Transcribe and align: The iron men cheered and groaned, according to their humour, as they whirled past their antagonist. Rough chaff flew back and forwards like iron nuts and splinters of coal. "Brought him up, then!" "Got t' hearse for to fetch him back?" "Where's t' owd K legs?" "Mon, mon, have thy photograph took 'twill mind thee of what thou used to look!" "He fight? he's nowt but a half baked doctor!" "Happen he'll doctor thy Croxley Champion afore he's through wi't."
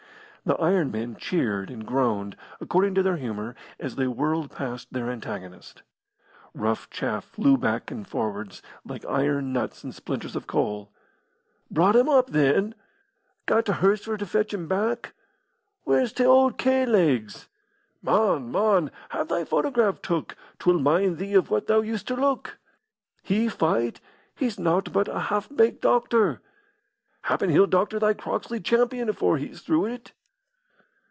The 0.43 0.55
iron 0.57 0.89
men 0.89 1.17
cheered 1.17 1.69
and 1.69 1.85
groaned, 1.85 2.35
according 2.59 2.95
to 2.95 3.03
their 3.03 3.17
humour, 3.17 3.53
as 3.79 3.95
they 3.95 4.07
whirled 4.07 4.49
past 4.49 4.91
their 4.91 5.07
antagonist. 5.07 5.83
Rough 6.55 6.89
chaff 6.89 7.25
flew 7.25 7.57
back 7.57 7.91
and 7.91 8.07
forwards 8.07 8.63
like 8.83 9.05
iron 9.05 9.53
nuts 9.53 9.83
and 9.83 9.93
splinters 9.93 10.35
of 10.35 10.47
coal. 10.47 10.91
"Brought 11.69 11.95
him 11.95 12.09
up, 12.09 12.31
then!" 12.31 12.73
"Got 13.45 13.67
t' 13.67 13.71
hearse 13.73 14.03
for 14.05 14.17
to 14.17 14.25
fetch 14.25 14.51
him 14.51 14.67
back?" 14.67 15.13
"Where's 15.83 16.11
t' 16.11 16.25
owd 16.25 16.57
K 16.57 16.87
legs?" 16.87 17.47
"Mon, 18.01 18.51
mon, 18.51 18.89
have 19.09 19.27
thy 19.27 19.45
photograph 19.45 20.01
took 20.01 20.35
'twill 20.57 20.79
mind 20.79 21.19
thee 21.19 21.35
of 21.35 21.51
what 21.51 21.67
thou 21.67 21.81
used 21.81 22.07
to 22.07 22.15
look!" 22.15 22.57
"He 23.21 23.47
fight? 23.47 24.01
he's 24.35 24.57
nowt 24.57 24.91
but 24.91 25.07
a 25.07 25.19
half 25.29 25.55
baked 25.55 25.83
doctor!" 25.83 26.41
"Happen 27.21 27.51
he'll 27.51 27.67
doctor 27.67 27.99
thy 27.99 28.15
Croxley 28.15 28.59
Champion 28.59 29.07
afore 29.07 29.37
he's 29.37 29.61
through 29.61 29.81
wi't." 29.81 30.13